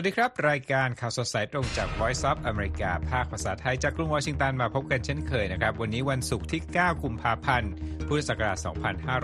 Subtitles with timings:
[0.00, 7.72] วัสดีครับ รายการข่าวสดสายตรงจาก Voice of America ภาคภาษาไทยจากกรุงวอชิงตันมาพบกันเช่นเคยนะครับ วันนี้วันศุกร์ที่ 9 กุมภาพันธ์
[8.06, 8.58] พุทธศักราช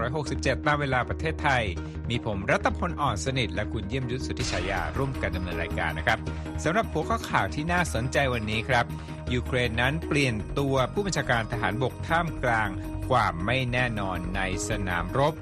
[0.01, 1.63] 2567 ตามเวลาประเทศไทย
[2.11, 6.19] มีผมรัตพลอ่อนสนิท และคุณเยี่ยมยุทธสุทธิชายา ร่วมกันดำเนินรายการนะครับ
[6.65, 8.85] สำหรับหัวข้อข่าวที่น่าสนใจวันนี้ครับ
[9.33, 12.69] ยูเครนนั้นเปลี่ยนตัวผู้บัญชาการทหารบกท่ามกลาง
[13.09, 15.35] ความไม่แน่นอนในสนามรบ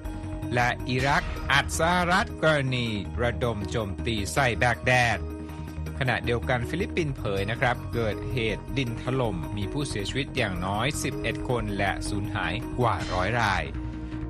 [0.55, 2.87] และอิรักอัดสหรัฐกรณี
[3.23, 5.19] ระดมโจมตีใส่แบกแดด
[5.99, 10.87] ขณะเดียวกันฟิลิปปินส์เผยนะครับ เกิดเหตุดินถล่มมีผู้เสียชีวิตอย่างน้อย
[11.19, 13.63] 11 คนและสูญหายกว่าร้อยราย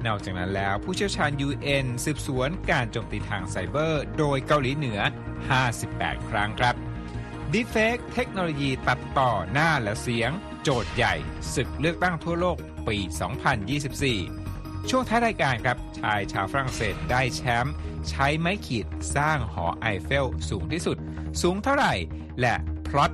[0.06, 5.00] นอกจากนั้นแล้วผู้เชี่ยวชาญ UN สืบสวนการโจมตีทางไซเบอร์ โดยเกาหลีเหนือ
[5.64, 6.74] 58 ครั้งครับ
[7.52, 10.30] deepfake เทคโนโลยีตัดต่อหน้าและเสียง
[10.62, 11.14] โจทย์ใหญ่
[11.54, 12.56] ศึกเลือกตั้งทั่วโลก
[12.88, 12.96] ปี
[13.92, 14.41] 2024
[14.90, 17.74] ช่วงท้ายรายการครับ ชายชาวฝรั่งเศสได้แชมป์
[18.08, 20.96] ใช้ไม้ขีดสร้างหอไอเฟลสูงที่สุด
[21.42, 21.94] สูงเท่าไหร่
[22.40, 22.54] และ
[22.88, 23.10] พล็อต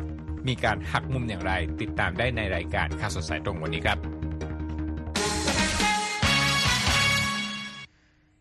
[0.49, 3.99] มีการหักมุมอย่างไร ติดตามได้ในรายการข่าวสดสายตรงวันนี้ครับ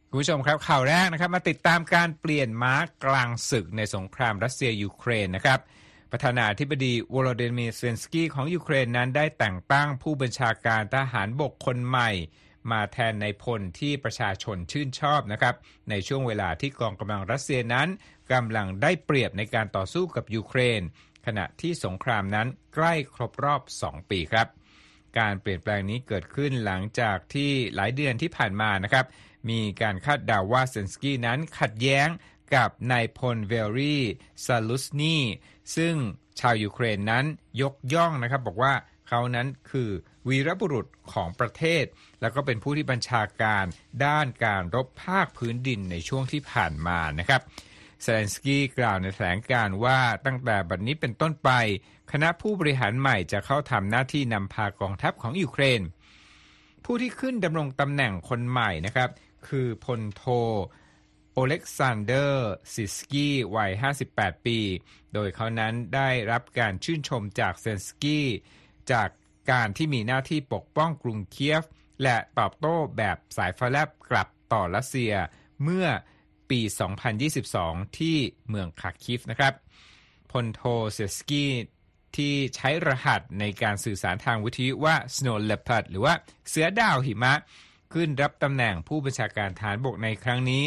[0.10, 5.60] คุณผู้ชมครับข่าวแรกนะครับมาติดตามการเปลี่ยนม้ากลางศึกในสงครามรัสเซียยูเครนนะครับ
[6.12, 12.12] ประธานาธิบดีวโลเดมีเซนสกี้ของยูเครนนั้นได้แต่งตั้งผู้บัญชาการทหารบกคนใหม่
[12.72, 15.56] มาแทนนายพลที่ประชาชนชื่นชอบนะครับ
[15.90, 17.88] ในช่วงเวลาที่กองกำลังรัสเซียนั้น
[18.34, 20.82] กำลังได้เปรียบในการต่อสู้กับยูเครน
[21.26, 24.48] ขณะที่สงครามนั้นใกล้ครบรอบ 2 ปีครับ
[25.20, 29.06] การเปลี่ยนแปลงนี้เกิดขึ้นหลังจากที่หลายเดือนที่ผ่านมานะครับ
[29.50, 32.08] มีการคาดเดาว่าเซเลนสกี้นั้นขัดแย้ง
[32.56, 33.98] กับนายพลวาเลรี
[34.46, 35.18] ซาลุชนี
[35.76, 35.96] ซึ่ง
[36.40, 37.26] ชาวยูเครนนั้น
[37.62, 38.74] ยกย่องนะครับบอกว่า
[39.08, 39.90] เขานั้นคือ
[40.28, 41.84] วีรบุรุษของประเทศ
[42.22, 43.66] แล้วก็เป็นผู้ที่บัญชาการ
[44.06, 47.42] ด้านการรบภาคพื้นดินในช่วงที่ผ่านมานะครับ
[48.02, 51.50] เซเลนสกี้กล่าวในแถลงการณ์ว่าตั้งแต่บัดนี้เป็นต้นไป
[52.12, 55.82] คณะผู้บริหารใหม่จะเข้าทำหน้าที่นำพากองทัพของยูเครน
[56.86, 59.10] ผู้ที่ขึ้นดำรงตำแหน่งคนใหม่นะครับ
[59.48, 60.24] คือพลโท
[61.34, 63.72] โอเล็กซานเดอร์ซิสกี้วัย
[64.10, 64.60] 58 ปี
[65.14, 68.28] โดยเขานั้นได้รับการชื่นชมจากเซเลนสกี้
[68.94, 69.10] จาก
[69.52, 71.64] การที่มีหน้าที่ปกป้องกรุงเคียฟ
[72.04, 75.14] และตอบโต้แบบสายฟ้าแลบกลับต่อรัสเซีย
[75.64, 75.88] เมื่อ
[76.50, 76.60] ปี
[77.30, 78.18] 2022 ที่
[78.50, 79.54] เมืองคาร์คิฟนะครับ
[80.32, 80.62] พลโท
[80.92, 81.52] เซสกี้
[82.16, 86.14] ที่ใช้รหัสในการสื่อสารทางวิทยุว่า Snow Leopard หรือว่า
[86.50, 87.34] เสือดาวหิมะ
[87.94, 90.64] ขึ้นรับตำแหน่งผู้บัญชาการทหารบกในครั้งนี้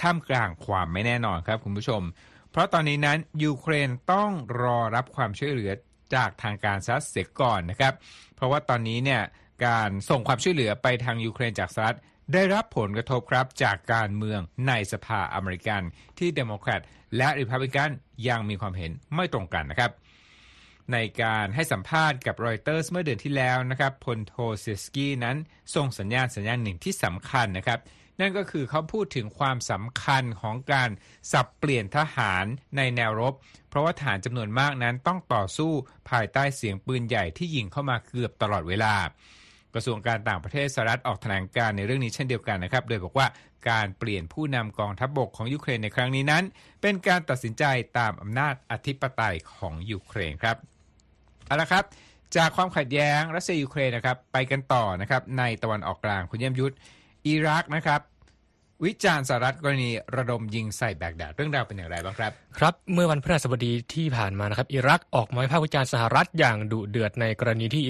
[0.00, 2.02] ท่ามกลางความไม่แน่นอนครับคุณผู้ชม
[2.50, 4.30] เพราะตอนนี้นั้นยูเครนต้อง
[4.62, 5.72] รอรับความช่วยเหลือ
[6.14, 7.94] จากทางการสหรัฐเสียก่อนนะครับ
[8.36, 9.22] เพราะว่าตอนนี้เนี่ย
[9.66, 11.98] การส่งความช่วยเหลือไปทางยูเครนจากสหรัฐ
[12.32, 15.82] ได้รับผลกระทบครับจากการเมืองในสภาอเมริกัน
[16.18, 16.80] ที่เดโมแครต
[17.16, 17.90] และริพับลิกัน
[18.28, 19.90] ยังมีความเห็นไม่ตรงกันนะครับ
[20.92, 25.36] ในการให้สัมภาษณ์กับรอยเตอร์สเมื่อเดือนที่แล้วนะครับพลโทเซสกี้นั้น
[25.74, 27.78] ส่งสัญญาณสัญญาณหนึ่งที่สำคัญนะครับ
[28.20, 30.90] นั่นก็คือเขาพูดถึงความสำคัญของการ
[31.32, 32.44] สับเปลี่ยนทหาร
[32.76, 33.34] ในแนวรบ
[33.68, 35.72] เพราะว่าทหารจำนวนมากนั้นต้องต่อสู้
[36.10, 38.94] ภายใต้เสียงปืนใหญ่ที่ยิงเข้ามาเกือบตลอดเวลา
[39.74, 43.26] กระทรวงการต่างประเทศสหรัฐออกแถลงการณ์ในเรื่องนี้เช่นเดียวกันนะครับ โดยบอกว่า
[43.70, 46.44] การเปลี่ยนผู้นำกองทัพบกของยูเครนในครั้งนี้นั้น
[46.82, 47.64] เป็นการตัดสินใจ
[47.98, 50.56] ตามอำนาจอธิปไตยของยูเครนครับ
[51.46, 51.84] เอาละครับ
[52.36, 56.74] จากความขัดแย้งรัสเซียยูเครนนะครับไปกันต่อนะครับในตะวันออกกลางคุณเยี่ยมยุทธ
[57.26, 58.00] อิรักนะครับ
[58.84, 67.82] วิจารณ์สหรัฐกรณีระดมยิงใส่แบกแดดเรื่องราวเป็นอย่างไรบ้างครับ ครับ เมื่อวันพฤหัสบดีที่ผ่านมานะครับ อิรักออกมาวิพากษ์วิจารณ์สหรัฐอย่างดุเดือดในกรณีที่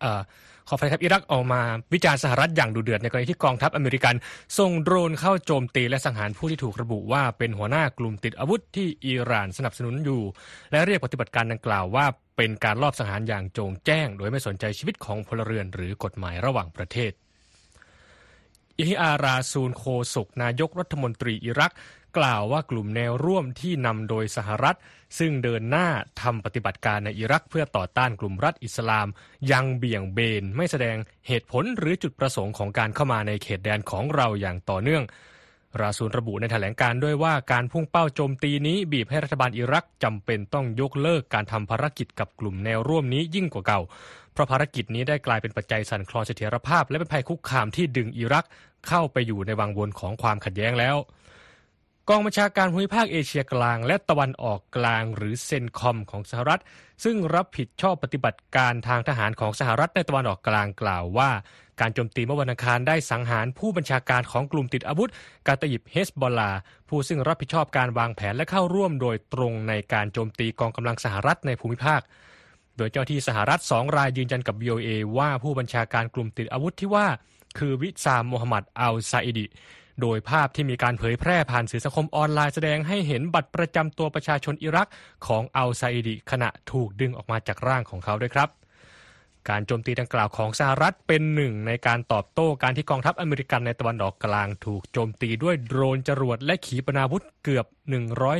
[0.00, 0.20] เอ่อ
[0.68, 1.60] ขอไฟครับอิรักออกมา
[1.94, 4.14] วิจารณ์สหรัฐอย่างดุเดือดในกรณีที่กองทัพอเมริกัน
[4.58, 10.22] ส่งโดรนเข้าโจมตีและสังหารผู้ที่ถูกระบุว่าเป็นหัวหน้ากลุ่มติดอาวุธที่อิหร่านสนับสนุนอยู่
[10.70, 12.06] และเรียกปฏิบัติการดังกล่าวว่า
[12.36, 17.12] เป็นการลอบสังหารอย่างโจงแจ้ง โดยไม่สนใจชีวิตของพลเรือนหรือกฎหมายระหว่างประเทศ
[18.78, 19.84] อิฮิอาราซูนโค
[20.14, 21.72] ศกนายกรัฐมนตรีอิรัก
[22.18, 24.76] กล่าวว่ากลุ่มแนวร่วมที่นำโดยสหรัฐ
[25.18, 25.88] ซึ่งเดินหน้า
[26.22, 29.08] ทำปฏิบัติการในอิรักเพื่อต่อต้านกลุ่มรัฐอิสลาม
[29.52, 30.96] ยังเบี่ยงเบนไม่แสดง
[31.28, 35.02] เหตุผลหรือจุดประสงค์ของการเข้ามาในเขตแดนของเราอย่างต่อเนื่อง
[35.80, 43.80] ราซูลระบุในแถลงการด้วยว่าการพุ่งเป้าโจมตีนี้บีบให้รัฐบาลอิรักจำเป็นต้องยกเลิกการทำภารกิจกับกลุ่มแนวร่วมนี้ยิ่งกว่าเก่า
[44.32, 48.46] เพราะภารกิจนี้ได้กลายเป็นปัจจัยสั่นคลอนเสถียรภาพ และเป็นภัยคุกคามที่ดึงอิรัก
[48.88, 50.96] เข้าไปอยู่ในวังวนของความขัดแย้งแล้ว
[52.08, 56.60] กองบัญชาการภูมิภาคเอเชียกลาง และตะวันออกกลางหรือเซนคอมของสหรัฐ
[57.04, 61.30] ซึ่งรับผิดชอบปฏิบัติการทางทหารของสหรัฐในตะวันออกกลางกล่าวว่า
[61.82, 65.10] การโจมตีเมื่อวันอังคารได้สังหารผู้บัญชาการของกลุ่มติดอาวุธ
[65.46, 66.50] กาตยิบเฮสบอลลา
[66.88, 72.00] ผู้ซึ่งรับผิดชอบการวางแผนและเข้าร่วมโดยตรงในการโจมตีกองกำลังสหรัฐในภูมิภาค
[72.76, 74.88] โดยเจ้าที่สหรัฐสองรายยืนยันกับ VOA
[75.18, 77.06] ว่าผู้บัญชาการกลุ่มติดอาวุธที่ว่า
[77.58, 79.46] คือวิซามโมฮัมหมัดอัลซาอิดี
[80.00, 84.88] โดยภาพที่มีการเผยแพร่ผ่านสื่อสังคมออนไลน์แสดงให้เห็นบัตรประจำตัวประชาชนอิรัก
[85.26, 88.61] ของอัลซาอิดีขณะถูกดึงออกมาจากร่างของเขาด้วยครับ
[89.50, 97.66] การโจมตีดังกล่าวของสหรัฐเป็นหนึ่งในการตอบโต้การที่กองทัพอเมริกันในตะวันออกกลางถูกโจมตีด้วยโดรนจรวดและขีปนาวุธเกือบ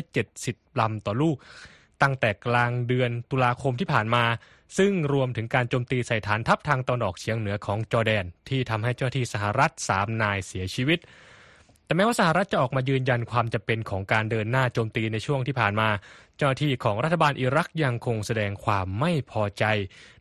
[0.02, 1.36] 170 ลำต่อลูก
[2.02, 4.24] ตั้งแต่กลางเดือนตุลาคมที่ผ่านมา
[4.78, 10.98] ซึ่งรวมถึงการโจมตีใส่ฐานทัพทางตะวันออกเฉียงเหนือของจอร์แดน ที่ทำให้เจ้าที่สหรัฐสามนายเสียชีวิต
[11.92, 15.88] แต่แม้ว่าสหรัฐจะออกมายืนยันความจำเป็นของการเดินหน้าโจมตีในช่วงที่ผ่านมา
[16.36, 19.64] เจ้าหน้าที่ของรัฐบาลอิรักยังคงแสดงความไม่พอใจ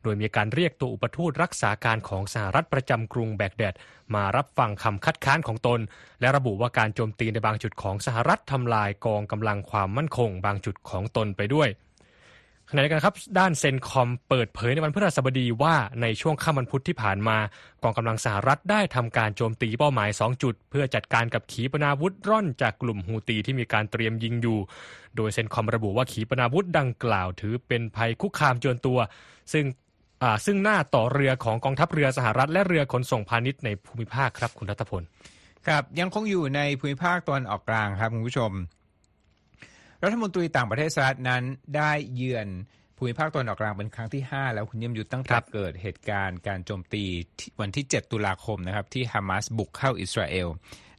[0.04, 3.74] โดยมีการเรียกตัวอุปทูตรักษาการของสหรัฐประจำกรุงแบกแดด
[4.16, 5.80] มารับฟังคำคัดค้านของตน
[6.22, 11.70] และระบุว่าการโจมตีในบางจุดของสหรัฐทำลายกองกำลังความมั่นคง บางจุดของตนไปด้วย
[12.74, 17.38] ขณะเดียวกันครับด้านเซนคอมเปิดเผยในวันพฤหัสบดีว่าในช่วงค่ำวันพุธที่ผ่านมา
[17.84, 24.60] กองกำลังสหรัฐได้ทำการโจมตีเป้าหมาย 2 จุด เพื่อจัดการกับขีปนาวุธร่อนจากกลุ่มฮูตีที่มีการเตรียมยิงอยู่
[25.16, 29.00] โดยเซนคอมระบุว่าขีปนาวุธดังกล่าว ถือเป็นภัยคุกคามจวนตัว
[29.54, 29.66] ซึ่ง
[30.46, 35.04] ซึ่งหน้าต่อเรือของกองทัพเรือสหรัฐ และเรือขนส่งพาณิชย์ในภูมิภาคครับคุณรัตพล
[35.68, 38.52] ครับยังคงอยู่ในภูมิภาคตะวันออกกลางครับคุณผู้ชม
[40.04, 41.44] รัฐมนตรีต่างประเทศสหรัฐนั้น
[41.78, 42.48] ได้เยือน
[42.98, 47.04] ภูมิภาคตะวันออกกลางเป็นครั้งที่ 5 แล้วคุณเยี่ยมยุทธตั้งคแต่รับเกิดเหตุการณ์การโจมตี
[47.40, 50.48] ที่วันที่ 7 ตุลาคมนะครับที่ฮามาสบุกเข้าอิสราเอล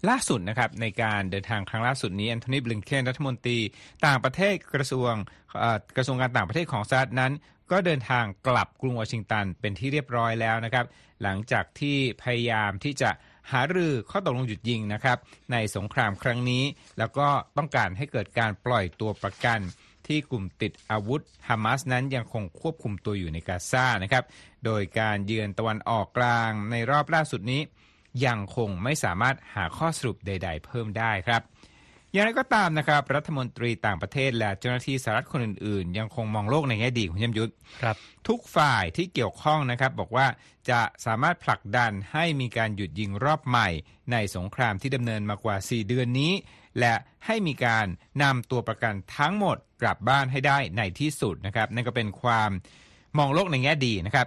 [0.09, 3.59] ล่าสุดนะครับในการเดินทางครั้งล่าสุดนี้แอนโทนีบลิงเคนรัฐมนตรี
[4.07, 5.13] ต่างประเทศกระทรวง
[5.59, 7.33] เอ่อกระทรวงการต่างประเทศของสหรัฐนั้น
[7.71, 10.87] ก็เดินทางกลับกรุงวอชิงตันเป็นที่เรียบร้อยแล้วนะครับ
[11.23, 13.11] หลังจากที่พยายามที่จะ
[13.51, 15.19] หารือข้อตกลงหยุดยิงนะครับ
[15.53, 16.65] ในสงครามครั้งนี้
[16.99, 19.61] แล้วก็ต้องการให้เกิดการปล่อยตัวประกัน
[20.07, 24.25] ที่กลุ่มติดอาวุธฮามาสนั้นยังคงควบคุมตัวอยู่ในกาซานะครับ
[24.65, 27.61] โดยการเยือนตะวันออกกลางในรอบล่าสุดนี้
[28.27, 31.43] ยังคงไม่สามารถหาข้อสรุปใด ๆ เพิ่มได้ครับ
[32.13, 37.97] อย่างไรก็ตามนะครับ รัฐมนตรีต่างประเทศและเจ้าหน้าที่สหรัฐคนอื่นๆ ยังคงมองโลกในแง่ดีคุณยมยุทธครับ
[38.29, 40.27] ทุกฝ่ายที่เกี่ยวข้องนะครับบอกว่า
[40.71, 43.69] จะสามารถผลักดันให้มีการหยุดยิงรอบใหม่
[44.13, 46.33] ในสงครามที่ดำเนินมากว่า 4 เดือนนี้
[46.81, 46.95] และ
[47.27, 47.87] ให้มีการ
[48.23, 52.51] นำตัวประกันทั้งหมดกลับบ้านให้ได้ในที่สุดนะครับ นั่นก็เป็นความ
[53.19, 54.27] มองโลกในแง่ดีนะครับ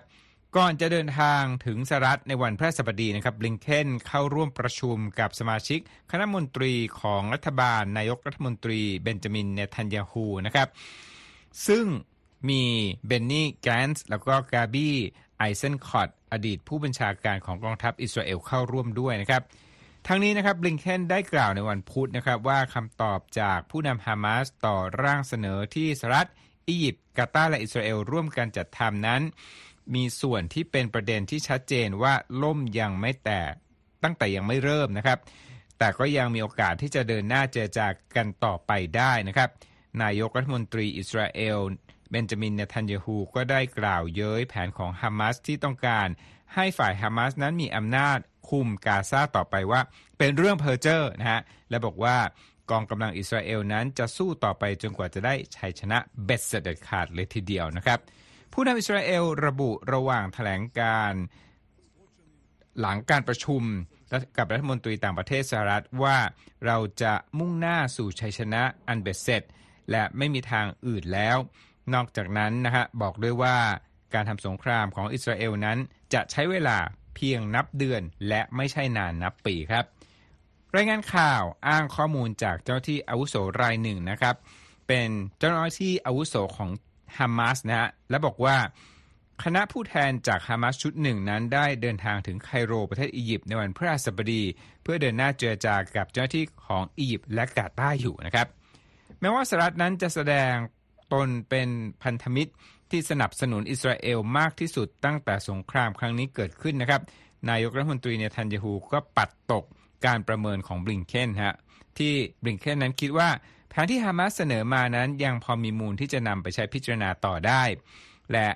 [0.60, 5.80] ก่อนจะเดินทางถึงสหรัฐในวันพฤหัสบดีนะครับบลิงเคนเข้าร่วมประชุมกับสมาชิก
[6.12, 10.68] คณะมนตรีของรัฐบาลนายกรัฐมนตรีเบนจามินเนทันยาฮูนะครับ
[11.68, 11.86] ซึ่ง
[12.50, 12.64] มี
[13.08, 14.96] เบนนี่แกนส์แล้วก็กาบี้
[15.38, 19.42] ไอเซนคอตอดีตผู้บัญชาการของกองทัพอิสราเอลเข้าร่วมด้วยนะครับ
[20.08, 26.30] ทั้งนี้นะครับบลิงเคนได้กล่าวในวันพุธนะครับว่าคำตอบจากผู้นำฮามาสต่อร่างเสนอที่สหรัฐ
[26.68, 29.22] อียิปต์กาตาร์และอิสราเอลร่วมกันจัดทำนั้น
[29.96, 33.54] มีส่วนที่เป็นประเด็นที่ชัดเจนว่าล่มยังไม่แตก
[34.04, 35.20] ตั้งแต่ยังไม่เริ่มนะครับ
[35.80, 39.50] แต่ก็ยังมีโอกาสที่จะเดินหน้าเจรจากันต่อไปได้นะครับ
[40.04, 41.60] นายกรัฐมนตรีอิสราเอล
[42.12, 46.08] เบนจามินเนทันยาฮูก็ได้กล่าวเย้ยแผนของฮามาสที่ต้องการ
[46.56, 49.82] ให้ฝ่ายฮามาสนั้นมีอำนาจคุมกาซาต่อไปว่า
[50.18, 52.18] เป็นเรื่องเพอร์เจอร์นะฮะและบอกว่า
[52.72, 58.00] กองกำลังอิสราเอลนั้นจะสู้ต่อไปจนกว่าจะได้ชัยชนะเบ็ดเสร็จเด็ดขาดเลยทีเดียวนะครับ
[58.58, 61.14] ผู้นำอิสราเอลระบุระหว่างแถลงการณ์
[62.80, 63.62] หลังการประชุม
[64.38, 66.18] กับรัฐมนตรีต่างประเทศสหรัฐว่า
[66.66, 69.44] เราจะมุ่งหน้าสู่ชัยชนะอันเบ็ดเสร็จ
[69.92, 71.38] และไม่มีทางอื่นแล้ว
[71.94, 73.58] นอกจากนั้นนะฮะบอกด้วยว่า
[74.14, 75.78] การทำสงครามของอิสราเอลนั้น
[76.14, 76.78] จะใช้เวลา
[77.16, 79.86] เพียงนับเดือนและไม่ใช่นานนับปีครับ
[80.76, 84.36] รายงานข่าวอ้างข้อมูลจากเจ้าที่อาวุโสรายหนึ่งนะครับ
[84.88, 85.10] เป็น
[85.40, 86.70] เจ้าหน้าที่อาวุโสของ
[87.20, 88.58] ฮามาสนะฮะและบอกว่า
[89.44, 94.44] คณะผู้แทนจากฮามาสชุดหนึ่งนั้นได้เดินทางถึงไคโรประเทศอียิปต์ในวันพฤหัสบดี
[94.84, 98.48] เพื่อเดินหน้าเจรจากับเจ้าหน้าที่ของอียิปต์และกาตาร์อยู่นะครับ
[99.20, 100.54] แม้ว่าสหรัฐนั้นจะแสดง
[101.14, 101.70] ตนเป็น
[102.04, 102.52] พันธมิตร
[102.92, 107.02] ที่สนับสนุนอิสราเอลมากที่สุดตั้งแต่สงครามครั้งนี้เกิดขึ้นนะครับ
[107.50, 109.66] นายกรัฐมนตรีเนทันยาฮูก็ปัดตก
[110.06, 111.56] การประเมินของบลิงเคนฮะ
[111.98, 113.30] ที่บลิงเคนนั้นคิดว่า
[113.76, 117.64] แผนที่ฮามาสเสนอมานั้นยังพอมีมูลที่จะนำไปใช้พิจารณาต่อได้
[118.32, 118.48] และ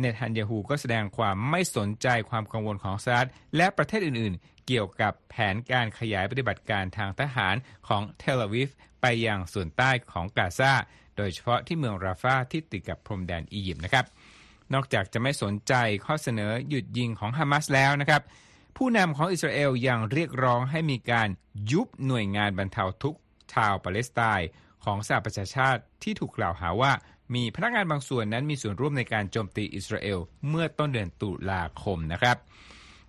[0.00, 7.54] เนทันยาฮูก็แสดงความไม่สนใจความกังวลของสหรัฐและประเทศอื่น ๆ เกี่ยวกับแผนการขยายปฏิบัติการทางทหาร
[7.88, 8.68] ของเทลอาวิฟ
[9.00, 10.72] ไปยังส่วนใต้ของกาซา
[11.16, 14.04] โดยเฉพาะที่เมืองราฟาที่ติดกับพรมแดนอียิปต์นะครับ
[14.74, 18.22] นอกจากจะไม่สนใจข้อเสนอหยุดยิงของฮามาสแล้วนะครับ
[18.76, 21.28] ผู้นำของอิสราเอลยังเรียกร้องให้มีการ
[21.72, 23.18] ยุบหน่วยงานบรรเทาทุกข์
[23.52, 24.48] ชาวปาเลสไตน์
[24.84, 26.92] ของสหประชาชาติที่ถูกกล่าวหาว่า
[27.34, 32.36] มีพนักงานบางส่วนนั้นมีส่วนร่วมในการโจมตีอิสราเอลเมื่อต้นเดือนตุลาคมนะครับ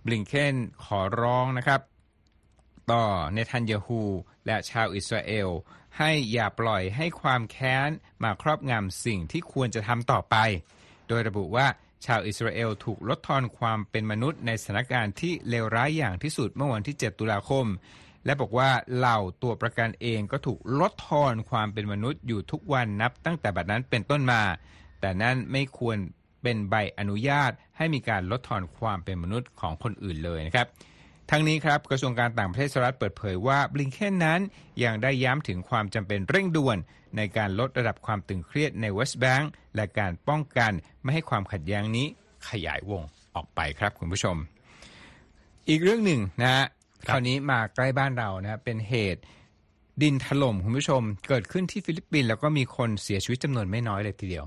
[0.04, 0.54] บลิงเคน
[0.84, 1.80] ขอร้องนะครับ
[2.92, 4.02] ต่อเนทันยาฮู
[4.46, 5.48] และชาวอิสราเอล
[5.98, 7.90] ให้อย่าปล่อยให้ความแค้น
[8.22, 10.36] มาครอบงำสิ่งที่ควรจะทำต่อไป
[11.08, 11.66] โดยระบุว่า
[12.06, 17.66] ชาวอิสราเอลถูกลดทอนความเป็นมนุษย์ในสถานการณ์ที่เลวร้ายอย่างที่สุดเมื่อวันที่ 7 ตุลาคม
[18.28, 24.42] และบอกว่าเหล่าตัวประกันเองก็ถูกลดทอนความเป็นมนุษย์อยู่ทุกวันนับตั้งแต่บัดนั้นเป็นต้นมา
[25.00, 25.96] แต่นั่นไม่ควร
[26.42, 30.66] เป็นใบอนุญาตให้มีการลดทอนความเป็นมนุษย์ของคนอื่นเลยนะครับ
[31.30, 34.40] ทั้งนี้ครับกระทรวงการต่างประเทศสหรัฐเปิดเผยว่าบลิงเคนนั้น
[34.84, 36.78] ยังได้ย้ำถึงความจำเป็นเร่งด่วน
[37.16, 42.06] ในการลดระดับความตึงเครียดในเวสต์แบงก์และการป้องกันไม่ให้ความขัดแย้งนี้
[42.50, 43.02] ขยายวง
[43.34, 44.36] ออกไปครับคุณผู้ชม
[45.68, 46.64] อีกเรื่องหนึ่งนะฮะ
[47.06, 49.22] คราวนี้มาใกล้บ้านเรานะเป็นเหตุ
[50.02, 54.46] ดินถล่มคุณผู้ชม เกิดขึ้นที่ฟิลิปปินส์แล้วก็มีคนเสียชีวิตจำนวนไม่น้อยเลยทีเดียว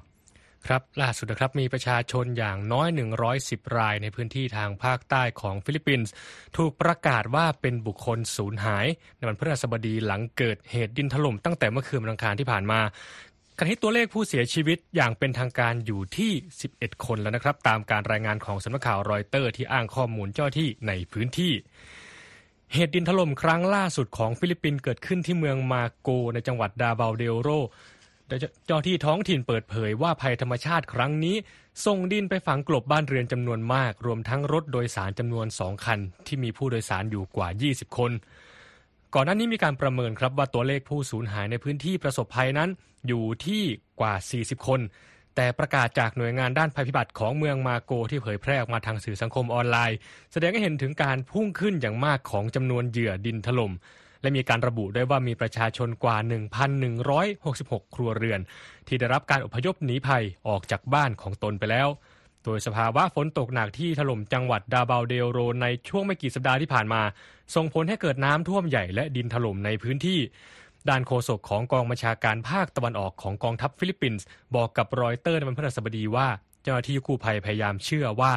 [0.67, 2.87] ครับล่าสุดนะครับมีประชาชนอย่างน้อย
[3.31, 6.11] 110 รายในพื้นที่ทางภาคใต้ของฟิลิปปินส์
[6.57, 8.85] ถูกประกาศว่าเป็นบุคคลสูญหาย
[9.17, 12.79] ในวันพฤหัสบดีหลังเกิดเหตุดินถล่มตั้งแต่เมื่อคืนวันอังคารที่ผ่านมา
[13.57, 16.31] ขณะที่ตัวเลขผู้เสียชีวิตอย่างเป็นทางการอยู่ที่
[16.69, 21.53] 11 คนแล้วนะครับ ตามการรายงานของสำนักข่าวรอยเตอร์ที่อ้างข้อมูลเจ้าหน้าที่ในพื้นที่
[22.73, 27.49] เหตุดินถล่มครั้งล่าสุดของฟิลิปปินส์เกิดขึ้นที่เมืองมาโกในจังหวัดดาบาวเดโร
[28.65, 31.35] เจ้าหน้าที่ท้องถิ่นเปิดเผยว่าภัยธรรมชาติครั้งนี้
[31.85, 38.11] ส่งดินไปฝังกลบบ้านเรือนจำนวนมาก รวมทั้งรถโดยสารจำนวนสองคัน ที่มีผู้โดยสารอยู่กว่า 20 คน
[39.13, 42.69] ก่อนหน้านี้มีการประเมินครับว่าตัวเลขผู้สูญหายในพื้นที่ประสบภัยนั้น
[43.07, 43.63] อยู่ที่
[43.99, 44.79] กว่า 40 คน
[45.35, 49.97] แต่ประกาศจากหน่วยงานด้านภัยพิบัติของเมืองมาโกที่เผยแพร่ออกมาทางสื่อสังคมออนไลน์
[50.31, 53.73] แสดงให้เห็นถึงการพุ่งขึ้นอย่างมากของจำนวนเหยื่อดินถล่ม
[54.21, 56.17] และมีการระบุด้วยว่ามีประชาชนกว่า
[56.85, 58.39] 1,166 ครัวเรือน
[58.87, 61.87] ที่ได้รับการอพยพหนีภัยออกจากบ้านของตนไปแล้ว
[62.43, 67.01] โดยสภาวะฝนตกหนักที่ถล่มจังหวัดดาบาวเดโร ในช่วงไม่กี่สัปดาห์ที่ผ่านมา
[67.55, 70.19] ส่งผลให้เกิดน้ำท่วมใหญ่และดินถล่มในพื้นที่
[70.89, 76.27] ด้านโฆษกของกองบัญชาการภาคตะวันออกของกองทัพฟิลิปปินส์บอกกับรอยเตอร์ในวันพฤหัสบดีว่า
[76.63, 78.33] เจ้าหน้าที่กู้ภัยพยายามเชื่อว่า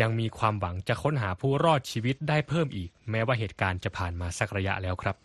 [0.00, 5.16] ยังมีความหวังจะค้นหาผู้รอดชีวิตได้เพิ่มอีก แม้ว่าเหตุการณ์จะผ่านมาสักระยะแล้วครับ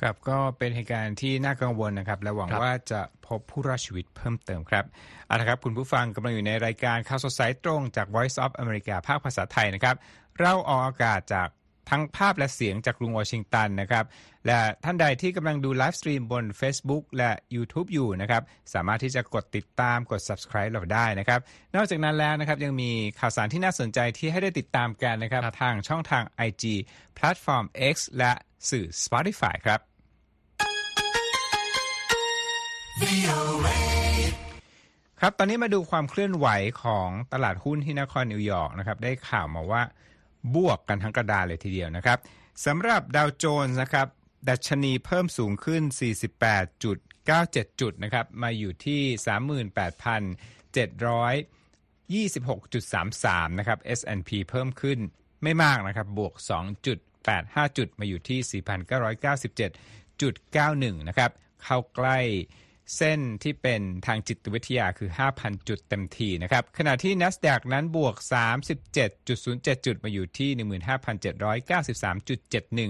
[0.00, 4.84] ครับก็เป็นเหตุการณ์ที่น่ากังวลนะครับ และหวังว่าจะพบผู้รอดชีวิตเพิ่มเติมครับ
[5.26, 9.96] เอาละครับ คุณผู้ฟังกำลังอยู่ในรายการข่าวสดสายตรงจาก Voice of America ภาคภาษาไทยนะครับ
[10.40, 11.48] เราออกอากาศจาก
[11.90, 14.04] ทั้งภาพและเสียงจากกรุงวอชิงตันนะครับ
[14.46, 18.42] และท่านใดที่กำลังดู livestream บน Facebook และ YouTube อยู่นะครับ
[18.74, 21.40] สามารถที่จะกดติดตามกด subscribe เราได้นะครับ
[21.74, 26.64] นอกจากนั้นแล้วนะครับ ยังมีข่าวสารที่น่าสนใจที่ให้ได้ติดตามกันนะครับ ทางช่องทาง IG
[27.14, 28.32] แพลตฟอร์ม X และ
[28.70, 29.80] สื่อ Spotify ครับ
[35.20, 36.46] ครับ ตอนนี้มาดูความเคลื่อนไหว
[36.82, 39.82] ของตลาดหุ้นที่นครนิวยอร์กนะครับ ได้ข่าวมาว่า
[40.54, 42.18] บวกกันทั้งกระดาษเลยทีเดียวนะครับ
[42.66, 44.06] สำหรับดาวโจนส์นะครับ
[44.48, 45.82] ดัชนีเพิ่มสูงขึ้น
[46.56, 49.02] 48.97 จุดนะครับมาอยู่ที่
[52.20, 54.98] 38,726.33 นะครับ S&P เพิ่มขึ้น
[55.42, 56.34] ไม่มากนะครับบวก
[57.00, 58.62] 2.85 จุดมาอยู่ที่
[60.92, 61.30] 4,997.91 นะครับ
[61.64, 62.18] เข้าใกล้
[62.96, 68.16] เส้นที่เป็นทางจิตวิทยาคือ 5,000 จุดเต็มทีนะครับ ขณะที่ NASDAQ นั้นบวก
[69.00, 70.50] 37.07 จุดมาอยู่ที่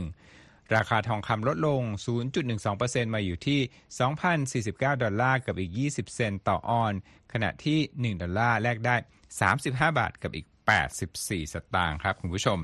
[0.00, 1.82] 15,793.71 ราคาทองคำลดลง
[2.48, 3.60] 0.12%มาอยู่ที่
[4.92, 6.92] 2,049 ดอลลาร์กับอีก 20 เซนต์ต่อออน
[7.32, 7.78] ขณะที่
[8.16, 8.96] 1 ดอลลาร์แลกได้
[9.48, 10.46] 35 บาทกับอีก
[11.00, 12.58] 84 สตางค์ครับคุณผู้ชม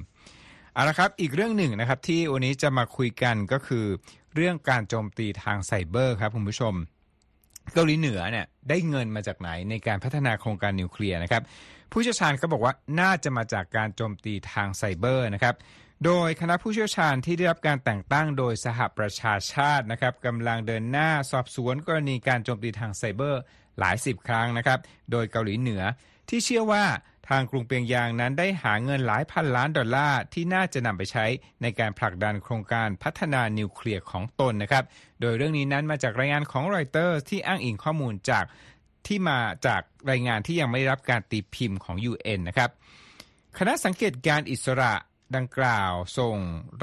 [0.72, 3.86] เอาละครับ อีกเรื่องหนึ่งนะครับที่วันนี้จะมาคุยกันก็คือ
[4.34, 6.74] เรื่องการโจมตีทางไซเบอร์ครับคุณผู้ชม
[7.74, 11.42] เกาหลีเหนือเนี่ยได้เงินมาจากไหนในการพัฒนาโครงการนิวเคลียร์นะครับ
[11.92, 15.54] ผู้เชี่ยวชาญก็บอกว่าน่าจะมาจากการโจมตีทางไซเบอร์นะครับ
[16.04, 23.40] โดยคณะผู้เชี่ยวชาญที่ได้รับการแต่งตั้งโดยสหประชาชาตินะครับกำลังเดินหน้าสอบสวนกรณีการโจมตีทางไซเบอร์
[23.78, 24.78] หลายสิบครั้งนะครับ
[25.10, 25.82] โดยเกาหลีเหนือ
[26.28, 26.84] ที่เชื่อว่า
[27.28, 31.26] ทางกรุงเปียงยางนั้นได้หาเงินหลายพันล้านดอลลาร์ที่น่าจะนำไปใช้
[31.62, 34.84] ในการผลักดันโครงการพัฒนานิวเคลียร์ของตนนะครับ
[35.20, 38.44] โดยเรื่องนี้นั้นมาจากรายงานของรอยเตอร์ที่อ้างอิงข้อมูลจาก
[39.06, 42.70] ที่มาจากรายงานที่ยังไม่รับการตีพิมพ์ของ UN นะครับ
[43.58, 44.94] คณะสังเกตการอิสระ
[45.36, 46.36] ดังกล่าวส่ง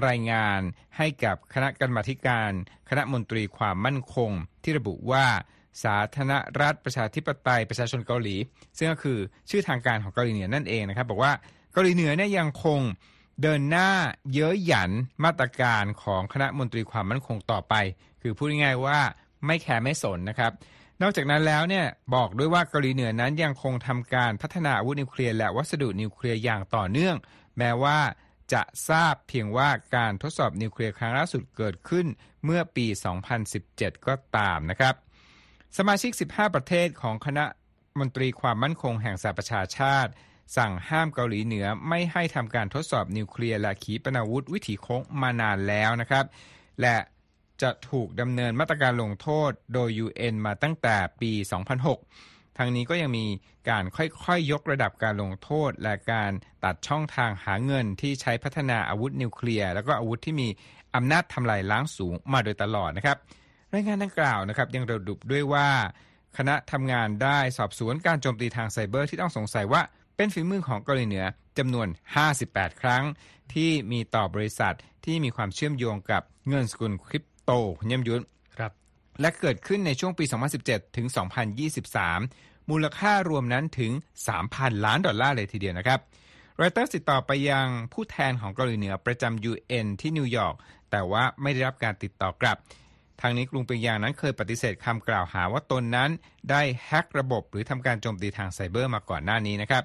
[0.07, 0.59] รายงาน
[0.97, 2.51] ให้กับคณะกรรมาการ
[2.89, 4.31] คณะมนตรีความมั่นคง
[4.63, 5.25] ที่ระบุว่า
[5.83, 8.35] สาธารณรัฐประชาธิปไตยประชาชนเกาหลี
[8.77, 9.17] ซึ่งก็คือ
[9.49, 11.33] ชื่อทางการของเกาหลีเหนือนั่นเองนะครับ บอกว่า
[11.73, 12.81] เกาหลีเหนือเนี่ยยังคง
[13.41, 13.89] เดินหน้า
[14.33, 14.91] เย้ยหยัน
[15.23, 17.73] มาตรการของคณะมนตรีความมั่นคงต่อไป
[18.21, 18.99] คือพูดง่ายๆว่า
[19.45, 20.51] ไม่แคร์ไม่สนนะครับ
[21.01, 27.15] นอกจากนั้นแล้วเนี่ยบอกด้วยว่าเกาหลีเหนือนั้นยังคงทำการพัฒนาอาวุธนิวเคลียร์และวัสดุนิวเคลียร์อย่างต่อเนื่อง
[27.57, 27.99] แม้ว่า
[28.53, 32.05] จะทราบเพียงว่าการทดสอบนิวเคลียร์ครั้งล่าสุดเกิดขึ้น
[32.45, 32.85] เมื่อปี
[33.45, 34.95] 2017 ก็ตามนะครับ
[35.77, 37.45] สมาชิก 15 ประเทศของคณะ
[37.99, 40.11] มนตรีความมั่นคงแห่งสหประชาชาติ
[40.57, 46.25] สั่งห้ามเกาหลีเหนือไม่ให้ทำการทดสอบนิวเคลียร์และขีปนาวุธวิถีโค้งมานานแล้วนะครับ
[46.81, 46.97] และ
[47.61, 51.31] จะถูกดำเนินมาตรการลงโทษโดย UN มาตั้งแต่ปี
[51.95, 53.25] 2006 ทางนี้ก็ยังมี
[53.69, 56.31] การค่อยๆยยกระดับการลงโทษ และการ
[56.63, 60.47] ตัดช่องทางหาเงินที่ใช้พัฒนาอาวุธนิวเคลียร์ แล้วก็อาวุธที่มี
[60.95, 63.19] อำนาจทำลายล้างสูงมาโดยตลอดนะครับ
[63.73, 65.69] รายงานดังกล่าวนะครับยังระบุด้วยว่า
[66.37, 69.81] คณะทำงานได้สอบสวนการโจมตีทางไซเบอร์ที่ต้องสงสัยว่า
[70.15, 71.25] เป็นฝีมือของเกาหลีเหนือ
[71.57, 71.87] จำนวน
[72.33, 73.03] 58 ครั้ง
[73.53, 74.75] ที่มีต่อบริษัท
[75.05, 77.51] ที่มีความเชื่อมโยงกับเงินสกุลคริปโต
[77.87, 78.23] เยี่ยมยุทธ
[78.57, 78.71] ครับ
[79.21, 80.25] และเกิดขึ้นในช่วงปี
[80.61, 81.07] 2017 ถึง
[81.87, 83.91] 2023 มูลค่ารวมนั้นถึง
[84.37, 85.99] 3,000 ล้านดอลลาร์เลยทีเดียวนะครับ
[86.61, 90.55] รอยเตอร์ติดต่อไปยังผู้แทนของเกาหลีเหนือประจำ UN ที่นิวยอร์ก
[90.91, 92.57] แต่ว่าไม่ได้รับการติดต่อกลับ
[93.25, 96.09] ทางนี้กรุงเปียงยางนั้นเคยปฏิเสธคำกล่าวหาว่าตนนั้น
[96.49, 99.83] ได้แฮกระบบหรือทำการโจมตีทางไซเบอร์มาก่อนหน้านี้นะครับ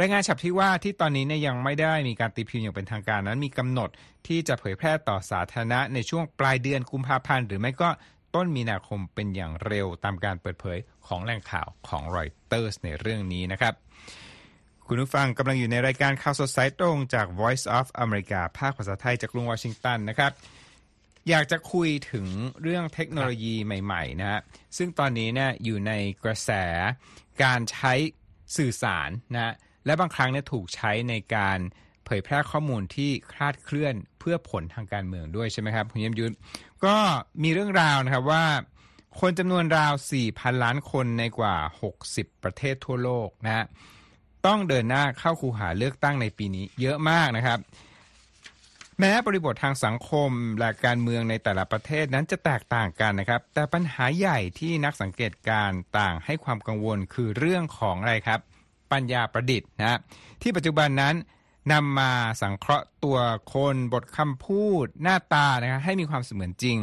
[0.00, 3.88] รายงานฉับที่ว่าที่ตอนนี้เนี่ยยังไม่ได้มีการตีพิมพ์อย่างเป็นทางการนั้นมีกำหนด
[4.26, 7.90] ที่จะเผยแพร่ต่อสาธารณะในช่วงปลายเดือนกุมภาพันธ์หรือไม่ก็
[8.34, 13.74] ต้นมีนาคมเป็นอย่างเร็วตามการเปิดเผยของแหล่งข่าวของรอยเตอร์สในเรื่องนี้นะครับ
[14.86, 20.32] คุณผู้ฟังกำลังอยู่ในรายการข่าวสดสายตรงจาก Voice of America ภาคภาษาไทยจากกรุงวอชิงตันนะครับ
[21.28, 22.26] อยากจะคุยถึง
[22.62, 24.40] เรื่องเทคโนโลยีใหม่ๆนะฮะ
[24.76, 25.92] ซึ่งตอนนี้เนี่ยอยู่ใน
[26.24, 26.50] กระแส
[27.42, 27.92] การใช้
[28.56, 29.54] สื่อสารนะ
[29.86, 31.58] และบางครั้งเนี่ยถูกใช้ในการ
[32.04, 36.34] เผยแพร่ข้อมูลที่คลาดเคลื่อนเพื่อผลทางการเมืองด้วยใช่ไหมครับคุณเยี่ยมยุทธ
[36.84, 36.96] ก็
[37.42, 38.44] มีเรื่องราวนะครับว่า
[39.20, 39.92] คนจำนวนราว
[40.26, 41.56] 4,000 ล้านคนในกว่า
[42.00, 43.64] 60 ประเทศทั่วโลกนะฮะ
[44.46, 47.58] ต้องเดินหน้าเข้าคูหาเลือกตั้งในปีนี้เยอะมากนะครับ
[49.00, 58.40] แม้บริบททางสังคมและการเมืองในแต่ละประเทศนั้นจะแตกต่างกันนะครับ แต่ปัญหาใหญ่ที่นักสังเกตการ์ต่างให้ความกังวลคือเรื่องของอะไรครับ
[58.92, 59.98] ปัญญาประดิษฐ์นะ
[60.42, 61.14] ที่ปัจจุบันนั้น
[61.72, 63.18] นำมาสังเคราะห์ตัว
[63.54, 66.78] คนบทคำพูดหน้าตานะครับให้มีความเสมือนจริง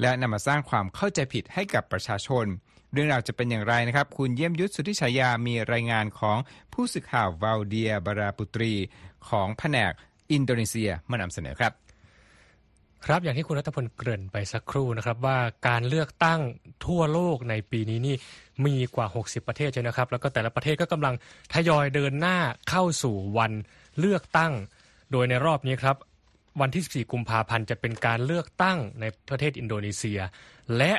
[0.00, 2.46] และนำมาสร้างความเข้าใจผิดให้กับประชาชน
[2.92, 6.38] เรื่องราวจะเป็นอย่างไรนะครับ คุณเยี่ยมยุทธสุทธิฉายามีรายงานของ
[6.72, 8.72] ผู้สื่อข่าววาลเดียบาราปุตรี
[9.28, 9.92] ของแผนก
[10.32, 11.72] อินโดนีเซียมานำเสนอครับ
[13.06, 15.38] ครับอย่างที่คุณรัตพลเกริ่นไปสักครู่นะครับ ว่า
[15.68, 16.40] การเลือกตั้ง
[16.86, 18.16] ทั่วโลกในปีนี้นี่
[18.66, 21.14] มีกว่า 60 ประเทศใช่นะครับ แล้วก็แต่ละประเทศก็กำลัง
[21.52, 22.38] ทยอยเดินหน้า
[22.68, 23.52] เข้าสู่วัน
[23.98, 24.52] เลือกตั้ง
[25.12, 25.96] โดยในรอบนี้ครับ
[26.60, 30.20] วันที่ 14 กุมภาพันธ์จะเป็นการเลือกตั้งในประเทศอินโดนีเซีย
[30.78, 30.92] และ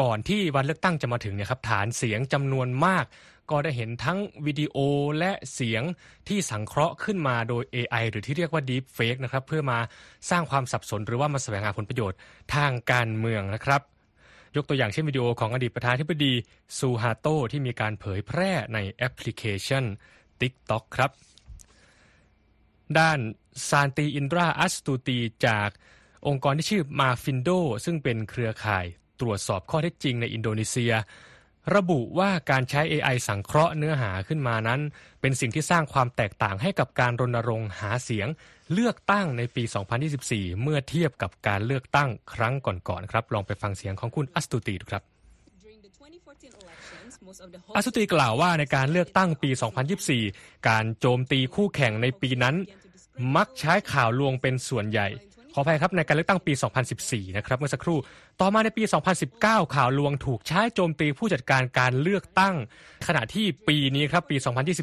[0.00, 3.04] ก่อนที่วันเลือกตั้งจะมาถึงเนี่ยครับฐานเสียงจำนวนมาก
[3.50, 4.76] ก็ได้เห็นทั้งวิดีโอ
[5.18, 5.82] และเสียง
[6.28, 9.78] ที่สังเคราะห์ขึ้นมาโดย AI หรือที่เรียกว่า Deep Fake นะครับเพื่อมา
[10.30, 12.18] สร้างความสับสนหรือว่ามาแสวงหาผลประโยชน์
[12.54, 13.80] ทางการเมืองนะครับ
[14.56, 16.32] ยกตัวอย่างเช่นวิดีโอของอดีตประธานธิบดี
[16.78, 19.84] ซูฮาโตที่มีการเผยแพร่ในแอปพลิเคชัน
[20.40, 21.10] TikTok ครับ
[22.98, 23.18] ด้าน
[23.68, 25.68] ซานตีอินราอัสตูตีจาก
[26.26, 27.48] องค์กรที่ชื่อมาฟินโด
[27.84, 28.86] ซึ่งเป็นเครือข่าย
[29.20, 30.92] ตรวจสอบข้อเท็จจริงในอินโดนีเซีย
[31.74, 34.80] ระบุว่าการใช้ AI สังเคราะห์เนื้อหาขึ้นมานั้น
[35.20, 38.28] เป็นสิ่งที่สร้างความแตกต่างให้กับการรณรงค์หาเสียง
[38.72, 39.62] เลือกตั้งในปี
[40.12, 45.02] 2024 เมื่อเทียบกับการเลือกตั้งครั้งก่อนๆครับ ลองไปฟังเสียงของคุณอัสตูตีดูครับ
[47.76, 49.50] อัสตูตีกล่าวว่าในการเลือกตั้งปี
[50.08, 52.56] 2024 การโจมตีคู่แข่งในปีนั้น
[53.36, 55.08] มักใช้ข่าวลวงเป็นส่วนใหญ่
[55.56, 56.52] ขออภัยครับในการเลือกตั้งปี
[56.94, 57.98] 2014 นะครับเมื่อสักครู่
[58.40, 58.82] ต่อมาในปี
[59.28, 62.54] 2019 ข่าวลวงถูกใช้โจมตีผู้จัดการการเลือกตั้ง
[63.06, 64.36] ขณะที่ปีนี้ครับปี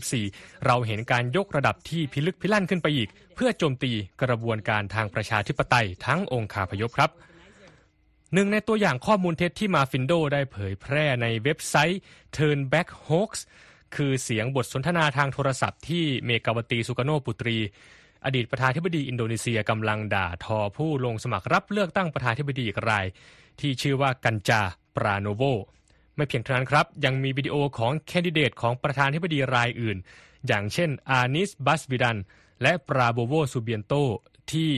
[0.09, 3.91] 2024 เราเห็นการยกระดับที่พิลึกพิลั่นขึ้นไปอีก เพื่อโจมตี
[4.23, 7.09] กระบวนการทางประชาธิปไตยทั้งองค์คาพยพครับ
[8.33, 12.01] หนึ่งในตัวอย่างข้อมูลเท็จที่มาฟินโดได้เผยแพร่ในเว็บไซต์
[12.37, 13.31] Turn Back Hoax
[13.95, 17.57] คือเสียงบทสนทนาทางโทรศัพท์ที่เมกาวตีสุกาโนปุตรี
[18.25, 23.05] อดีตประธานาธิบดีอินโดนีเซียกำลังด่าทอผู้ลงสมัครรับเลือกตั้งประธานาธิบดีอีกราย
[23.59, 24.61] ที่ชื่อว่ากันจา
[24.95, 25.43] ปราโนโว
[26.15, 29.97] ไม่เพียงเท่านั้นครับ ยังมีวิดีโอของแคนดิเดตของประธานาธิบดีรายอื่น
[30.47, 32.17] อย่างเช่นอานิสบัสวิดัน
[32.61, 33.93] และปราโบโวซูเบียนโต
[34.51, 34.71] ที่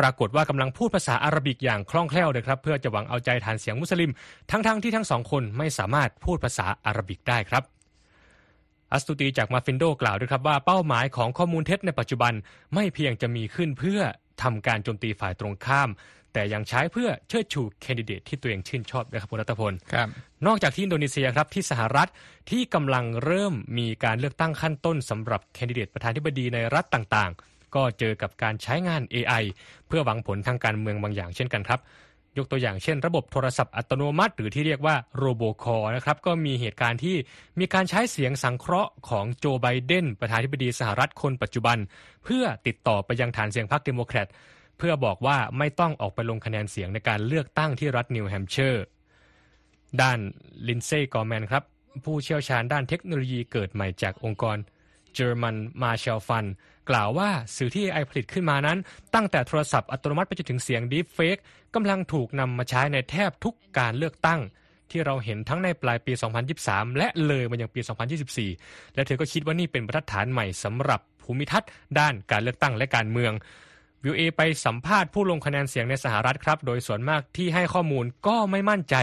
[0.00, 4.10] ปรากฏว่ากำลังพูดภาษาอาราบิกอย่างคล่องแคล่วเลยครับ เพื่อจะหวังเอาใจฐานเสียงมุสลิม
[4.50, 7.62] ทั้งๆ ที่ทั้งสองคนไม่สามารถพูดภาษาอาราบิกได้ครับ
[8.92, 12.32] อัสตูตีจากมาฟินโดกล่าวด้วยครับว่าเป้าหมายของข้อมูลเท็จในปัจจุบัน
[12.74, 14.00] ไม่เพียงจะมีขึ้นเพื่อ
[14.42, 15.90] ทำการโจมตีฝ่ายตรงข้าม
[16.32, 20.08] แต่ยังใช้เพื่อเชิดชูแคนดิเดตที่ตัวเองชื่นชอบนะครับคุณรัตพลครับ
[20.46, 22.08] นอกจากที่อินโดนีเซียครับที่สหรัฐ
[22.50, 29.44] ที่กำลังเริ่มมีการเลือกตั้งขั้นต้นสำหรับแคนดิเดตประธานธิบดีในรัฐต่างๆ ก็เจอกับการใช้งาน AI
[29.86, 31.80] เพื่อหวังผลทางการเมืองบางอย่างเช่นกันครับ
[32.38, 37.16] ยกตัวอย่างเช่น ระบบโทรศัพท์อัตโนมัติ หรือที่เรียกว่าโรโบคอนะครับก็มีเหตุการณ์ที่
[37.58, 41.78] มีการใช้เสียงสังเคราะห์ของโจไบเดนประธานาธิบดีสหรัฐคนปัจจุบัน
[42.24, 44.28] เพื่อติดต่อไปยังฐานเสียงพรรคเดโมแครต
[44.78, 48.84] เพื่อบอกว่าไม่ต้องออกไปลงคะแนนเสียงในการเลือกตั้งที่รัฐนิวแฮมป์เชอร์
[50.02, 50.18] ด้าน
[50.68, 51.64] ลินเซ่กอร์แมนครับ
[52.04, 54.56] ผู้เชี่ยวชาญด้านเทคโนโลยีเกิดใหม่จากองค์กร
[55.18, 56.48] German Marshall Fund
[56.90, 58.78] กล่าวว่าสื่อที่ AI ผลิตขึ้นมานั้น
[59.14, 61.40] ตั้งแต่โทรศัพท์อัตโนมัติไปจนถึงเสียง Deepfake
[61.74, 64.40] กำลังถูกนำมาใช้ในแทบทุกการเลือกตั้ง
[64.90, 66.12] ที่เราเห็นทั้งในปลายปี
[66.56, 67.80] 2023 และเลยมายังปี
[68.38, 73.32] 2024 และเธอก็คิดว่านี่เป็นบรรทัดฐานใหม่สำหรับภูมิทัศน์ด้านการเลือกตั้งและการเมือง
[74.04, 78.96] วิวเอไปสัมภาษณ์ผู้ลงคะแนนเสียงในสหรัฐครับ โดยส่วนมากที่ให้ข้อมูลก็ไม่มั่นใจ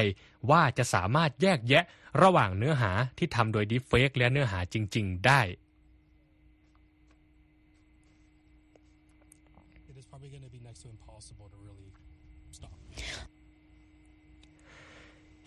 [0.52, 1.84] ว่าจะสามารถแยกแยะ
[2.22, 5.42] ระหว่างเนื้อหาที่ทำโดยดีเฟกและเนื้อหาจริง ๆ ได้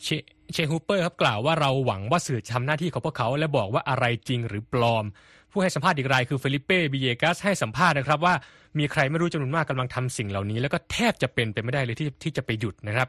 [0.04, 0.08] เช
[0.52, 5.04] เชฮูเปอร์ครับกล่าวว่าเราหวังว่าสื่อจะทำหน้าที่ของพวกเขา และบอกว่าอะไรจริงหรือปลอม
[5.50, 8.34] ผู้ให้สัมภาษณ์อีกรายคือเฟลิเป้บิเยกัสให้สัมภาษณ์นะครับว่า
[8.78, 13.08] มีใครไม่รู้จำนวนมากกำลังทำสิ่งเหล่านี้ แล้วก็แทบจะเป็นไปไม่ได้เลยที่ที่จะไปหยุดนะครับ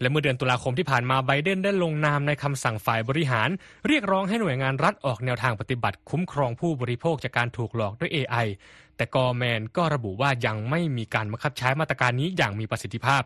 [0.00, 3.48] และเมื่อเดือนตุลาคมที่ผ่านมาไบเดนได้ลงนามในคำสั่งฝ่ายบริหาร
[3.86, 8.46] เรียกร้องให้หน่วยงานรัฐออกแนวทางปฏิบัติคุ้มครองผู้บริโภคจากการถูกหลอกด้วย AI
[8.96, 13.22] แต่กอร์แมนก็ระบุว่ายังไม่มีการบังคับใช้มาตรการนี้อย่างมีประสิทธิภาพ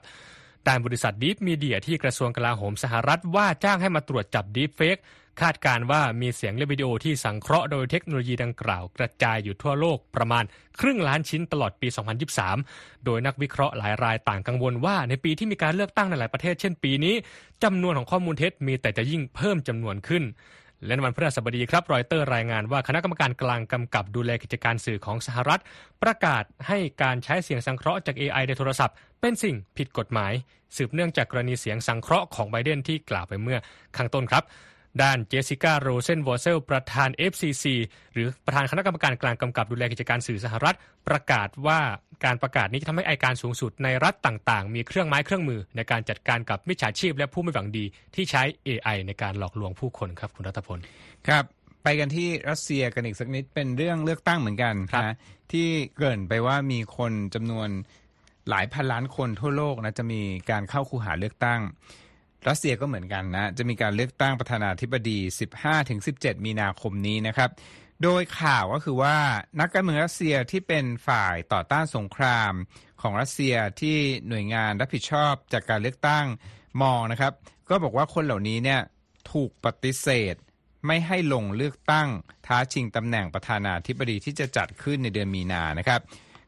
[0.66, 4.98] ด้านบริษัท DeepMedia ที่กระทรวงกลาโหมสหรัฐว่าจ้างให้มาตรวจจับ Deepfake
[5.40, 10.44] คาดการว่ามีเสียงและวิดีโอที่สังเคราะห์โดยเทคโนโลยีดังกล่าว กระจายอยู่ทั่วโลกประมาณ
[10.80, 11.88] ครึ่งล้านชิ้นตลอดปี
[12.46, 17.14] 2023 โดยนักวิเคราะห์หลายรายต่างกังวลว่า ในปีที่มีการเลือกตั้งในหลายประเทศเช่นปีนี้
[17.64, 20.22] จำนวนของข้อมูลเท็จมีแต่จะยิ่งเพิ่มจำนวนขึ้น
[20.86, 25.62] และในวันพฤหัสบดีครับรอยเตอร์รายงานว่าคณะกรรมการกลางกำกับดูแลกิจการสื่อของสหรัฐ
[26.02, 30.32] ประกาศให้การใช้เสียงสังเคราะห์จาก AI ในโทรศัพท์ เป็นสิ่งผิดกฎหมาย
[30.76, 33.58] สืบเนื่องจากกรณีเสียงสังเคราะห์ของไบเดนที่กล่าวไปเมื่อ
[33.96, 34.44] ข้างต้นครับ
[35.02, 37.64] ด้านเจสสิก้าโรเซนวอเซลประธาน FCC
[38.12, 40.76] หรือประธานคณะกรรมการกลางกำกับดูแลกิจการสื่อสหรัฐ
[41.08, 41.80] ประกาศว่า
[42.24, 50.78] การประกาศนี้จะทำให้อายการสูงสุดในรัฐต่างๆ มีเครื่องไม้เครื่องมือในการจัดการกับมิจฉาชีพและผู้ไม่หวังดีที่ใช้ AI ในการหลอกลวงผู้คนครับคุณรัตพล
[51.28, 51.44] ครับ
[51.82, 55.16] ไปกันที่รัสเซียกันอีกสักนิดเป็นเรื่องเลือกตั้งเหมือนกันครับนะ
[55.52, 57.68] ที่เกริ่นไปว่ามีคนจำนวน
[58.50, 61.60] หลายพันล้านคนทั่วโลกนะจะมีการเข้าคูหาเลือกตั้ง
[62.48, 65.18] รัสเซียก็เหมือนกันนะ จะมีการเลือกตั้งประธานาธิบดี
[65.82, 67.50] 15-17 มีนาคมนี้นะครับ
[68.02, 69.16] โดยข่าวก็คือว่า
[69.60, 72.52] นักการเมืองรัสเซียที่เป็นฝ่ายต่อต้านสงคราม
[73.02, 73.96] ของรัสเซียที่
[74.28, 76.26] หน่วยงานรับผิดชอบจากการเลือกตั้ง
[76.82, 77.32] มองนะครับ
[77.68, 78.80] ก็บอกว่าคนเหล่านี้เนี่ย
[79.32, 80.34] ถูกปฏิเสธ
[80.86, 82.08] ไม่ให้ลงเลือกตั้ง
[82.46, 86.00] ท้าชิงตำแหน่งประธานาธิบดีที่จะจัดขึ้นในเดือนมีนานะครับ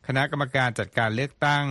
[0.06, 1.64] คณะกรรมการจัดการเลือกตั้ง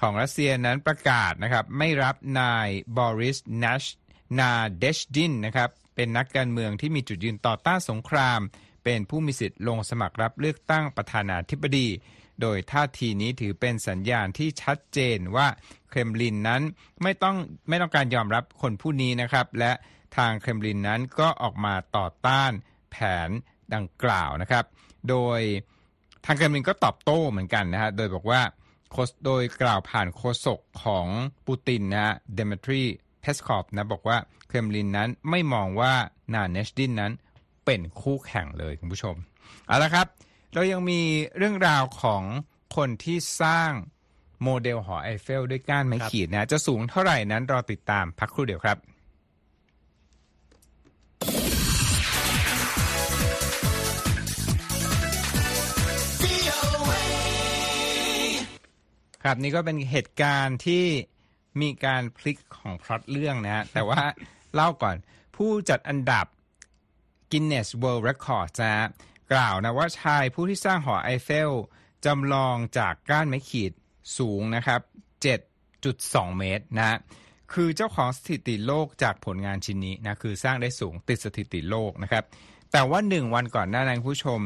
[0.00, 3.84] ของรัสเซียนั้นประกาศนะครับไม่รับนายบอริสนัช
[4.38, 8.40] นาเดชดินนะครับเป็นนักการเมืองที่มีจุดยืนต่อต้านสงคราม
[8.84, 11.88] เป็นผู้มีสิทธิ์ลงสมัครรับเลือกตั้งประธานาธิบดี
[12.40, 15.46] โดยท่าทีนี้ถือเป็นสัญญาณที่ชัดเจนว่า
[15.88, 16.62] เครมลินนั้น
[17.02, 17.36] ไม่ต้อง
[17.68, 19.72] ไม่ต้องการยอมรับคนผู้นี้นะครับและ
[20.16, 22.52] ทางเครมลินนั้นก็ออกมาต่อต้าน
[22.90, 22.96] แผ
[23.28, 23.30] น
[23.74, 24.64] ดังกล่าวนะครับ
[25.08, 25.40] โดย
[26.24, 28.40] ทางเครมลินก็ตอบโต้เหมือนกันนะฮะโดยบอกว่า
[28.98, 31.06] โคสโดยกล่าวผ่านโฆษกของ
[31.46, 32.82] ปูตินนะเดม t รี
[33.20, 34.16] เพสคอฟนะบอกว่า
[34.48, 35.94] เครมลินนั้นไม่มองว่า
[36.34, 37.12] นาเนชดินนั้น
[37.66, 39.16] เป็นคู่แข่งเลยคุณผู้ชม
[39.66, 40.06] เอาละครับ
[40.54, 41.00] เรายังมี
[41.36, 42.22] เรื่องราวของ
[42.76, 43.70] คนที่สร้าง
[44.42, 48.76] โมเดลหอไอเฟลด้วยก้านไม้ขีดนะ จะสูงเท่าไหร่นั้นรอติดตามพักครู่เดียวครับ
[59.26, 60.84] ครับนี่ก็เป็นเหตุการณ์ที่
[61.60, 64.02] มีการพลิกของพล็อตเรื่องนะฮะแต่ว่า
[64.54, 64.96] เล่าก่อน
[65.36, 66.26] ผู้จัดอันดับ
[67.30, 68.86] Guinness World Records นะฮะ
[69.32, 71.50] กล่าวนะว่าชายผู้ที่สร้างหอไอเฟล
[72.04, 73.72] จำลองจากก้านไม้ขีด
[74.18, 74.80] สูงนะครับ
[75.60, 76.98] 7.2 เมตรนะฮะ
[77.52, 82.24] คือเจ้าของสถิติโลกจากผลงานชิ้นนี้นะคือสร้างได้สูงติดสถิติโลกนะครับ
[82.72, 84.40] แต่ว่าหนึ่งวันก่อนหน้านั้นคุณผู้ชม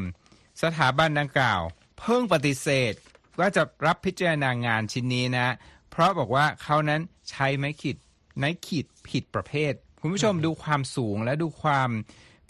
[0.63, 1.61] สถาบันดังกล่าว
[1.99, 2.93] เพิ่งปฏิเสธ
[3.39, 5.47] ว่าจะรับพิจารณางานชิ้นนี้นะ
[5.91, 7.97] เพราะบอกว่าเขานั้นใช้ไม้ขีด
[8.37, 11.89] ไม้ขีดผิดประเภท คุณผู้ชมดูความสูงและดูความ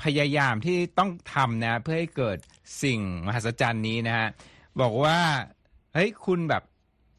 [0.04, 2.38] พยายามที่ต้องทำนะ เพื่อให้เกิด
[2.84, 4.28] สิ่งมหัศจรรย์นี้นะฮะ
[4.82, 5.20] บอกว่า
[5.94, 6.64] เฮ้ยคุณแบบ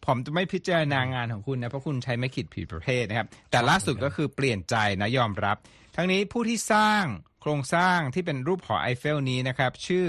[0.06, 5.56] ผมจะไม่พิจารณางานของคุณนะเพราะคุณใช้ไม่ขีดผิดประเภทนะครับ แต่ล่าสุดก็คือเปลี่ยนใจนะยอมรับ
[5.96, 7.04] ทั้งนี้ผู้ที่สร้าง
[7.40, 10.06] โครงสร้างที่เป็นรูปหอไอเฟลนี้นะครับ ชื่อ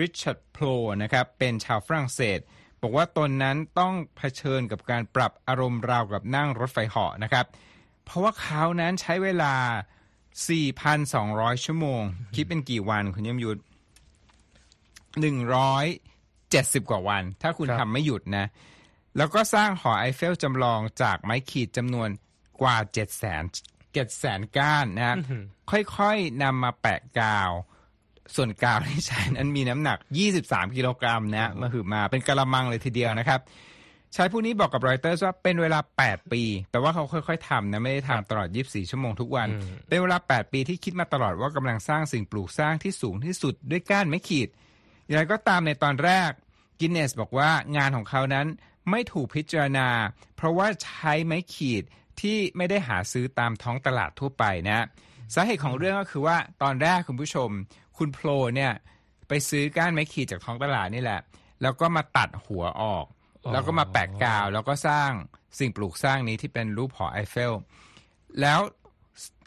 [0.00, 0.64] ริชาร์ดโพล
[1.02, 2.38] นะครับเป็นชาวฝรั่งเศส
[2.86, 7.46] บอกว่าตนนั้นต้องเผชิญกับการปรับอารมณ์ราวกับนั่งรถไฟเหาะนะครับ
[8.04, 9.54] เพราะว่าเขานั้นใช้เวลา
[10.38, 12.02] 4,200 ชั่วโมง
[12.34, 13.60] คิดเป็นกี่วันคุณยมยุทธ
[16.04, 18.46] 170 กว่าวัน ถ้าคุณครับทำไม่หยุดนะ
[19.16, 22.08] แล้วก็สร้างหอไอเฟลจำลองจากไม้ขีดจำนวน
[22.60, 25.16] กว่า7 0 0 0 0 7แสนก้านนะฮะ
[25.70, 27.50] ค่อยๆนำมาแปะกาว
[28.36, 29.98] ส่วนกาวที่ใช้นั้นมีน้ำหนัก
[30.36, 33.40] 23 กิโลกรัมนะมาหือมาเป็นกระมังเลยทีเดียวนะครับ
[34.16, 39.48] ชายผู้นี้บอกกับรอยเตอร์ว่าเป็นเวลา 8 ปีแปลว่าเขาค่อย ๆทำนะไม่ได้ทำตลอด 24 ชั่วโมงทุกวัน
[39.88, 44.48] เป็นเวลา 8 ปีที่คิดมาตลอดว่ากำลังสร้างสิ่งปลูกสร้างที่สูงที่สุดด้วยก้านไม้ขีด
[45.06, 46.30] อย่างไรก็ตามในตอนแรก
[46.80, 48.46] กินเนสบอกว่างานของเขานั้น
[48.90, 49.88] ไม่ถูกพิจารณา
[50.36, 51.82] เพราะว่าใช้ไม้ขีด
[52.20, 54.86] ที่ไม่ได้หาซื้อตามท้องตลาดทั่วไปนะ
[55.34, 57.50] สาเหตุของเรื่องก็คือว่าตอนแรกคุณผู้ชม
[57.98, 58.72] คุณโพลเนี่ย
[59.28, 61.20] ไปซื้อก้านไม้ขีดจากท้องตลาดนี่แหละ
[61.62, 63.06] แล้วก็มาตัดหัวออก
[63.52, 65.10] แล้วก็มาแปะกาว แล้วก็สร้าง
[65.58, 67.52] สิ่งปลูกสร้างนี้ที่เป็นรูปหอไอเฟล
[68.40, 68.60] แล้ว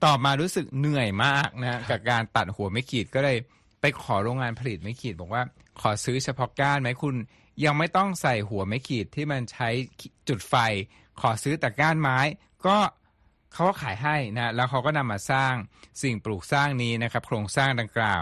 [0.05, 3.37] ต่อมารู้สึกเหนื่อยมากนะกับการตัดหัวไม่ขีดก็เลย
[3.81, 5.43] ไปขอโรงงานผลิตไม่ขีด บอกว่า
[5.81, 7.15] ขอซื้อเฉพาะก้านไหมคุณ
[7.65, 9.69] ยังไม่ต้องใส่หัวไม่ขีดที่มันใช้
[10.27, 10.55] จุดไฟ
[11.21, 12.17] ขอซื้อแต่ก้านไม้
[12.67, 12.77] ก็
[13.53, 15.53] เขาก็ขายให้นะแล้วเขาก็นำมาสร้าง
[16.01, 18.21] สิ่งปลูกสร้างนี้นะครับ โครงสร้างดังกล่าว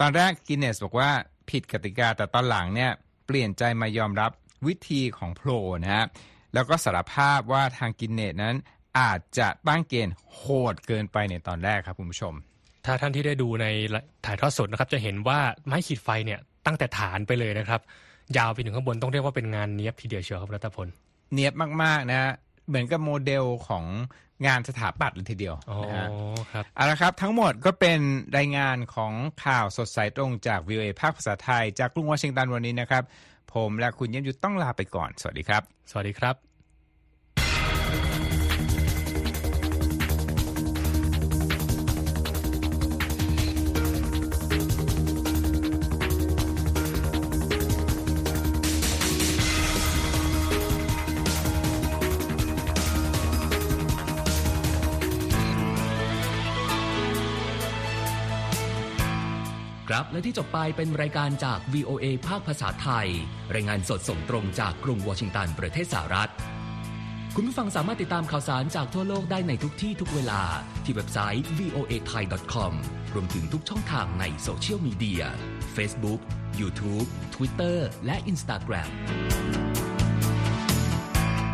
[0.00, 1.10] ตอนแรกกินเนสบอกว่า
[1.50, 2.90] ผิดกติกาแต่ตอนหลังเนี่ย
[3.26, 4.30] เปลี่ยนใจมายอมรับ
[4.66, 5.50] วิธีของโพล
[5.82, 6.04] นะฮะ
[6.54, 8.56] แล้วก็สารภาพว่าทางกินเนสนั้น
[8.98, 12.34] อาจจะตั้งเกณฑ์โหดเกินไปในตอนแรกครับคุณผู้ชม
[12.84, 13.66] ถ้าท่านที่ได้ดูใน
[14.26, 17.80] ถ่ายทอดสดนะครับ จะเห็นว่าไม้ขีดไฟเนี่ยตั้งแต่ฐานไปเลยนะครับ
[18.36, 20.86] ยาวไปถึงข้างบนต้องเรียกว่าเป็นงานเนี้ยบทีเดียวเชียวครับรัตพล
[21.32, 21.52] เนียบ
[21.82, 22.32] มากๆนะ
[22.68, 23.84] เหมือนกับโมเดลของ
[24.46, 26.08] งานสถาปัตย์เลยทีเดียวอ๋อนะฮะ
[26.52, 28.00] ครับเอาละครับ ทั้งหมดก็เป็น
[28.38, 29.12] รายงานของ
[29.44, 33.02] ข่าวสดสายตรงจาก VOA ภาคภาษาไทย จากกรุงวอชิงตันวันนี้นะครับ
[33.54, 36.45] ผมและคุณเยี่ยมยุทธต้องลาไปก่อน สวัสดีครับ สวัสดีครับ
[60.16, 63.08] และที่จบไปเป็นรายการจาก VOA ภาคภาษาไทย
[63.54, 66.30] รายงานสดส่งตรงจากกรุงวอชิงตัน ประเทศสหรัฐ
[67.34, 70.42] คุณผู้ฟังสามารถติดตามข่าวสารจากทั่วโลกได้ในทุกที่ทุกเวลา
[70.84, 72.72] ที่เว็บไซต์ voa thai com
[73.14, 75.22] รวมถึงทุกช่องทางในโซเชียลมีเดีย
[75.76, 76.20] Facebook
[76.60, 78.90] YouTube Twitter และ Instagram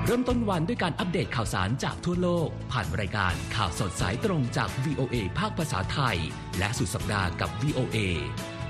[0.06, 6.18] เริ่มต้นวันด้วยการอัปเดตข่าวสารจากทั่วโลก ผ่านรายการข่าวสดสายตรงจาก VOA ภาคภาษาไทย
[6.58, 7.98] และสุดสัปดาห์กับ VOA